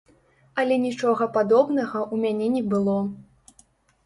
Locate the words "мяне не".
2.25-2.63